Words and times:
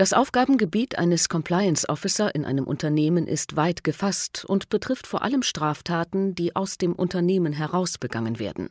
Das 0.00 0.14
Aufgabengebiet 0.14 0.98
eines 0.98 1.28
Compliance 1.28 1.86
Officer 1.86 2.34
in 2.34 2.46
einem 2.46 2.64
Unternehmen 2.64 3.26
ist 3.26 3.56
weit 3.56 3.84
gefasst 3.84 4.46
und 4.46 4.70
betrifft 4.70 5.06
vor 5.06 5.20
allem 5.20 5.42
Straftaten, 5.42 6.34
die 6.34 6.56
aus 6.56 6.78
dem 6.78 6.94
Unternehmen 6.94 7.52
heraus 7.52 7.98
begangen 7.98 8.38
werden. 8.38 8.70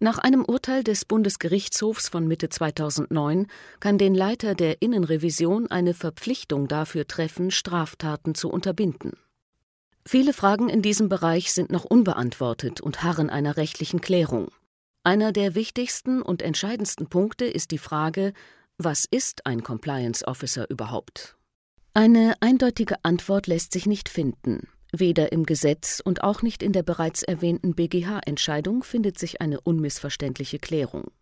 Nach 0.00 0.16
einem 0.16 0.42
Urteil 0.42 0.82
des 0.82 1.04
Bundesgerichtshofs 1.04 2.08
von 2.08 2.26
Mitte 2.26 2.48
2009 2.48 3.48
kann 3.78 3.98
den 3.98 4.14
Leiter 4.14 4.54
der 4.54 4.80
Innenrevision 4.80 5.70
eine 5.70 5.92
Verpflichtung 5.92 6.66
dafür 6.66 7.06
treffen, 7.06 7.50
Straftaten 7.50 8.34
zu 8.34 8.48
unterbinden. 8.48 9.18
Viele 10.06 10.32
Fragen 10.32 10.70
in 10.70 10.80
diesem 10.80 11.10
Bereich 11.10 11.52
sind 11.52 11.70
noch 11.70 11.84
unbeantwortet 11.84 12.80
und 12.80 13.02
harren 13.02 13.28
einer 13.28 13.58
rechtlichen 13.58 14.00
Klärung. 14.00 14.48
Einer 15.02 15.32
der 15.32 15.54
wichtigsten 15.54 16.22
und 16.22 16.40
entscheidendsten 16.40 17.10
Punkte 17.10 17.44
ist 17.44 17.70
die 17.70 17.76
Frage, 17.76 18.32
was 18.78 19.04
ist 19.08 19.46
ein 19.46 19.62
Compliance 19.62 20.26
Officer 20.26 20.68
überhaupt? 20.68 21.36
Eine 21.94 22.34
eindeutige 22.40 22.96
Antwort 23.04 23.46
lässt 23.46 23.72
sich 23.72 23.86
nicht 23.86 24.08
finden. 24.08 24.68
Weder 24.92 25.30
im 25.30 25.46
Gesetz 25.46 26.02
und 26.04 26.24
auch 26.24 26.42
nicht 26.42 26.62
in 26.62 26.72
der 26.72 26.82
bereits 26.82 27.22
erwähnten 27.22 27.74
BGH-Entscheidung 27.74 28.82
findet 28.82 29.18
sich 29.18 29.40
eine 29.40 29.60
unmissverständliche 29.60 30.58
Klärung. 30.58 31.12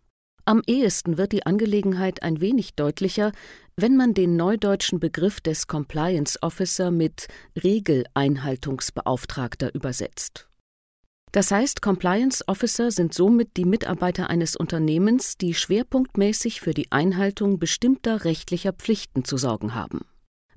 Am 0.45 0.61
ehesten 0.65 1.17
wird 1.17 1.31
die 1.31 1.45
Angelegenheit 1.45 2.23
ein 2.23 2.41
wenig 2.41 2.75
deutlicher, 2.75 3.31
wenn 3.75 3.97
man 3.97 4.13
den 4.13 4.35
neudeutschen 4.35 4.99
Begriff 4.99 5.39
des 5.39 5.67
Compliance 5.67 6.37
Officer 6.41 6.91
mit 6.91 7.27
Regeleinhaltungsbeauftragter 7.63 9.73
übersetzt. 9.73 10.49
Das 11.33 11.49
heißt, 11.49 11.81
Compliance 11.81 12.43
Officer 12.47 12.91
sind 12.91 13.15
somit 13.15 13.57
die 13.57 13.65
Mitarbeiter 13.65 14.29
eines 14.29 14.55
Unternehmens, 14.55 15.35
die 15.35 15.55
schwerpunktmäßig 15.55 16.61
für 16.61 16.75
die 16.75 16.91
Einhaltung 16.91 17.57
bestimmter 17.57 18.23
rechtlicher 18.23 18.71
Pflichten 18.71 19.25
zu 19.25 19.37
sorgen 19.37 19.73
haben. 19.73 20.01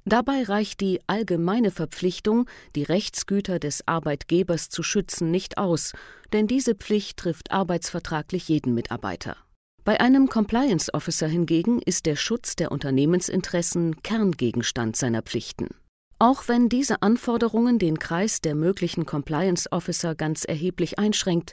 Dabei 0.04 0.42
reicht 0.42 0.82
die 0.82 1.00
allgemeine 1.06 1.70
Verpflichtung, 1.70 2.46
die 2.74 2.82
Rechtsgüter 2.82 3.58
des 3.58 3.88
Arbeitgebers 3.88 4.68
zu 4.68 4.82
schützen, 4.82 5.30
nicht 5.30 5.56
aus, 5.56 5.92
denn 6.34 6.46
diese 6.46 6.74
Pflicht 6.74 7.16
trifft 7.16 7.52
arbeitsvertraglich 7.52 8.46
jeden 8.48 8.74
Mitarbeiter. 8.74 9.38
Bei 9.82 9.98
einem 9.98 10.28
Compliance 10.28 10.92
Officer 10.92 11.26
hingegen 11.26 11.80
ist 11.80 12.04
der 12.04 12.16
Schutz 12.16 12.54
der 12.54 12.70
Unternehmensinteressen 12.70 14.02
Kerngegenstand 14.02 14.94
seiner 14.94 15.22
Pflichten. 15.22 15.68
Auch 16.18 16.48
wenn 16.48 16.70
diese 16.70 17.02
Anforderungen 17.02 17.78
den 17.78 17.98
Kreis 17.98 18.40
der 18.40 18.54
möglichen 18.54 19.04
Compliance 19.04 19.70
Officer 19.70 20.14
ganz 20.14 20.44
erheblich 20.44 20.98
einschränkt, 20.98 21.52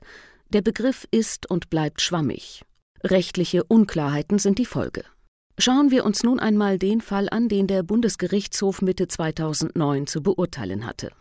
der 0.49 0.61
Begriff 0.61 1.05
ist 1.11 1.49
und 1.49 1.69
bleibt 1.69 2.01
schwammig. 2.01 2.63
Rechtliche 3.03 3.65
Unklarheiten 3.65 4.39
sind 4.39 4.59
die 4.59 4.65
Folge. 4.65 5.03
Schauen 5.57 5.91
wir 5.91 6.05
uns 6.05 6.23
nun 6.23 6.39
einmal 6.39 6.79
den 6.79 7.01
Fall 7.01 7.27
an, 7.29 7.49
den 7.49 7.67
der 7.67 7.83
Bundesgerichtshof 7.83 8.81
Mitte 8.81 9.07
2009 9.07 10.07
zu 10.07 10.23
beurteilen 10.23 10.85
hatte. 10.85 11.11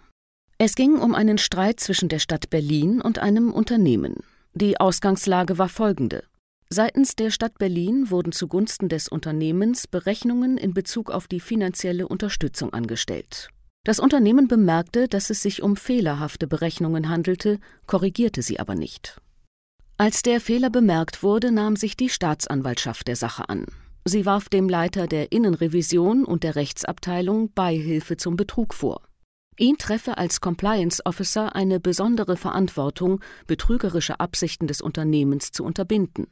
Es 0.58 0.76
ging 0.76 0.96
um 0.96 1.14
einen 1.14 1.38
Streit 1.38 1.80
zwischen 1.80 2.08
der 2.08 2.20
Stadt 2.20 2.48
Berlin 2.48 3.00
und 3.00 3.18
einem 3.18 3.52
Unternehmen. 3.52 4.20
Die 4.54 4.78
Ausgangslage 4.78 5.58
war 5.58 5.68
folgende. 5.68 6.22
Seitens 6.74 7.16
der 7.16 7.30
Stadt 7.30 7.58
Berlin 7.58 8.08
wurden 8.08 8.32
zugunsten 8.32 8.88
des 8.88 9.06
Unternehmens 9.06 9.86
Berechnungen 9.86 10.56
in 10.56 10.72
Bezug 10.72 11.10
auf 11.10 11.28
die 11.28 11.38
finanzielle 11.38 12.08
Unterstützung 12.08 12.72
angestellt. 12.72 13.50
Das 13.84 14.00
Unternehmen 14.00 14.48
bemerkte, 14.48 15.06
dass 15.06 15.28
es 15.28 15.42
sich 15.42 15.62
um 15.62 15.76
fehlerhafte 15.76 16.46
Berechnungen 16.46 17.10
handelte, 17.10 17.58
korrigierte 17.86 18.40
sie 18.40 18.58
aber 18.58 18.74
nicht. 18.74 19.20
Als 19.98 20.22
der 20.22 20.40
Fehler 20.40 20.70
bemerkt 20.70 21.22
wurde, 21.22 21.52
nahm 21.52 21.76
sich 21.76 21.94
die 21.94 22.08
Staatsanwaltschaft 22.08 23.06
der 23.06 23.16
Sache 23.16 23.50
an. 23.50 23.66
Sie 24.06 24.24
warf 24.24 24.48
dem 24.48 24.66
Leiter 24.66 25.06
der 25.06 25.30
Innenrevision 25.30 26.24
und 26.24 26.42
der 26.42 26.56
Rechtsabteilung 26.56 27.52
Beihilfe 27.52 28.16
zum 28.16 28.36
Betrug 28.36 28.72
vor. 28.72 29.02
Ihn 29.58 29.76
treffe 29.76 30.16
als 30.16 30.40
Compliance 30.40 31.04
Officer 31.04 31.54
eine 31.54 31.80
besondere 31.80 32.38
Verantwortung, 32.38 33.20
betrügerische 33.46 34.20
Absichten 34.20 34.68
des 34.68 34.80
Unternehmens 34.80 35.52
zu 35.52 35.64
unterbinden. 35.64 36.28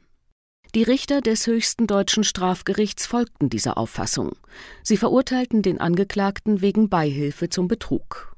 Die 0.73 0.83
Richter 0.83 1.19
des 1.19 1.47
höchsten 1.47 1.85
deutschen 1.85 2.23
Strafgerichts 2.23 3.05
folgten 3.05 3.49
dieser 3.49 3.77
Auffassung. 3.77 4.37
Sie 4.83 4.95
verurteilten 4.95 5.61
den 5.61 5.81
Angeklagten 5.81 6.61
wegen 6.61 6.87
Beihilfe 6.87 7.49
zum 7.49 7.67
Betrug. 7.67 8.37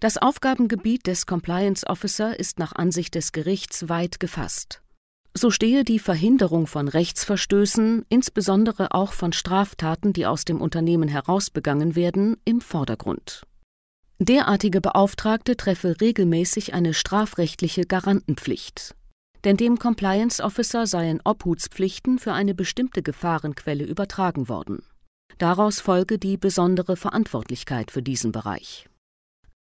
Das 0.00 0.18
Aufgabengebiet 0.18 1.06
des 1.06 1.26
Compliance 1.26 1.86
Officer 1.86 2.36
ist 2.36 2.58
nach 2.58 2.72
Ansicht 2.72 3.14
des 3.14 3.30
Gerichts 3.30 3.88
weit 3.88 4.18
gefasst. 4.18 4.82
So 5.32 5.52
stehe 5.52 5.84
die 5.84 6.00
Verhinderung 6.00 6.66
von 6.66 6.88
Rechtsverstößen, 6.88 8.04
insbesondere 8.08 8.92
auch 8.92 9.12
von 9.12 9.32
Straftaten, 9.32 10.12
die 10.12 10.26
aus 10.26 10.44
dem 10.44 10.60
Unternehmen 10.60 11.08
heraus 11.08 11.50
begangen 11.50 11.94
werden, 11.94 12.36
im 12.44 12.60
Vordergrund. 12.60 13.46
Derartige 14.18 14.80
Beauftragte 14.80 15.56
treffe 15.56 16.00
regelmäßig 16.00 16.74
eine 16.74 16.94
strafrechtliche 16.94 17.86
Garantenpflicht 17.86 18.96
denn 19.44 19.56
dem 19.56 19.78
Compliance 19.78 20.42
Officer 20.42 20.86
seien 20.86 21.20
Obhutspflichten 21.24 22.18
für 22.18 22.32
eine 22.32 22.54
bestimmte 22.54 23.02
Gefahrenquelle 23.02 23.84
übertragen 23.84 24.48
worden. 24.48 24.82
Daraus 25.38 25.80
folge 25.80 26.18
die 26.18 26.36
besondere 26.36 26.96
Verantwortlichkeit 26.96 27.90
für 27.90 28.02
diesen 28.02 28.32
Bereich. 28.32 28.88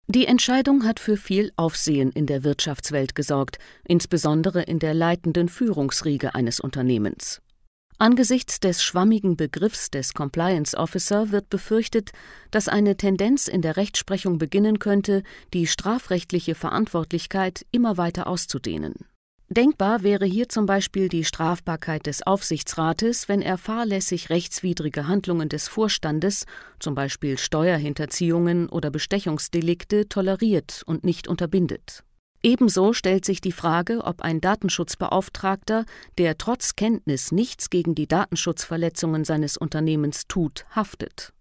Die 0.08 0.26
Entscheidung 0.26 0.84
hat 0.84 1.00
für 1.00 1.16
viel 1.16 1.54
Aufsehen 1.56 2.12
in 2.12 2.26
der 2.26 2.44
Wirtschaftswelt 2.44 3.16
gesorgt, 3.16 3.60
insbesondere 3.86 4.64
in 4.64 4.80
der 4.80 4.94
leitenden 4.94 5.48
Führungsriege 5.48 6.36
eines 6.36 6.60
Unternehmens. 6.60 7.42
Angesichts 7.98 8.60
des 8.60 8.84
schwammigen 8.84 9.38
Begriffs 9.38 9.92
des 9.92 10.16
Compliance 10.16 10.76
Officer 10.76 11.32
wird 11.32 11.50
befürchtet, 11.50 12.10
dass 12.50 12.68
eine 12.68 12.98
Tendenz 12.98 13.48
in 13.48 13.62
der 13.62 13.78
Rechtsprechung 13.78 14.40
beginnen 14.40 14.80
könnte, 14.80 15.22
die 15.54 15.68
strafrechtliche 15.68 16.56
Verantwortlichkeit 16.56 17.64
immer 17.72 17.98
weiter 17.98 18.26
auszudehnen. 18.26 18.96
Denkbar 19.52 20.02
wäre 20.02 20.24
hier 20.24 20.48
zum 20.48 20.66
Beispiel 20.66 21.10
die 21.10 21.26
Strafbarkeit 21.26 22.06
des 22.06 22.26
Aufsichtsrates, 22.26 23.28
wenn 23.28 23.42
er 23.42 23.58
fahrlässig 23.58 24.30
rechtswidrige 24.30 25.10
Handlungen 25.10 25.50
des 25.50 25.68
Vorstandes, 25.68 26.46
zum 26.80 26.96
Beispiel 26.96 27.38
Steuerhinterziehungen 27.38 28.70
oder 28.70 28.92
Bestechungsdelikte, 28.92 30.08
toleriert 30.08 30.84
und 30.86 31.04
nicht 31.04 31.28
unterbindet. 31.28 32.06
Ebenso 32.42 32.94
stellt 32.94 33.26
sich 33.26 33.42
die 33.42 33.52
Frage, 33.52 34.06
ob 34.06 34.22
ein 34.22 34.40
Datenschutzbeauftragter, 34.40 35.84
der 36.18 36.38
trotz 36.38 36.78
Kenntnis 36.78 37.34
nichts 37.34 37.70
gegen 37.70 37.94
die 37.94 38.08
Datenschutzverletzungen 38.08 39.26
seines 39.26 39.58
Unternehmens 39.58 40.28
tut, 40.30 40.66
haftet. 40.74 41.34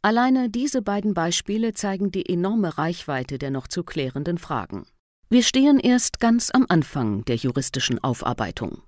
Alleine 0.00 0.48
diese 0.48 0.80
beiden 0.80 1.12
Beispiele 1.12 1.74
zeigen 1.74 2.10
die 2.12 2.26
enorme 2.26 2.78
Reichweite 2.78 3.36
der 3.36 3.50
noch 3.50 3.68
zu 3.68 3.84
klärenden 3.84 4.38
Fragen. 4.38 4.86
Wir 5.30 5.42
stehen 5.42 5.78
erst 5.78 6.20
ganz 6.20 6.50
am 6.50 6.64
Anfang 6.70 7.22
der 7.26 7.36
juristischen 7.36 8.02
Aufarbeitung. 8.02 8.80